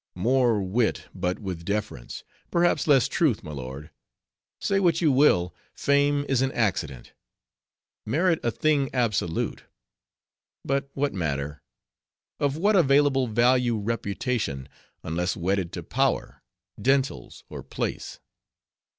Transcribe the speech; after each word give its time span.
"More 0.15 0.63
wit, 0.63 1.05
but, 1.13 1.37
with 1.37 1.63
deference, 1.63 2.23
perhaps 2.49 2.87
less 2.87 3.07
truth, 3.07 3.43
my 3.43 3.51
lord. 3.51 3.91
Say 4.59 4.79
what 4.79 4.99
you 4.99 5.11
will, 5.11 5.53
Fame 5.75 6.25
is 6.27 6.41
an 6.41 6.51
accident; 6.53 7.13
merit 8.03 8.39
a 8.41 8.49
thing 8.49 8.89
absolute. 8.95 9.65
But 10.65 10.89
what 10.95 11.13
matter? 11.13 11.61
Of 12.39 12.57
what 12.57 12.75
available 12.75 13.27
value 13.27 13.77
reputation, 13.77 14.67
unless 15.03 15.37
wedded 15.37 15.71
to 15.73 15.83
power, 15.83 16.41
dentals, 16.81 17.43
or 17.47 17.61
place? 17.61 18.19